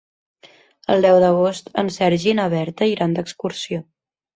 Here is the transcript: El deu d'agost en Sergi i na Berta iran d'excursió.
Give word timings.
El 0.93 1.05
deu 1.07 1.19
d'agost 1.25 1.71
en 1.85 1.95
Sergi 1.99 2.33
i 2.33 2.37
na 2.41 2.51
Berta 2.59 2.93
iran 2.97 3.19
d'excursió. 3.19 3.89